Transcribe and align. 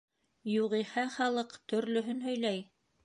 -Юғиһә, 0.53 1.03
халыҡ 1.17 1.53
төрлөһөн 1.75 2.25
һөйләй. 2.29 2.65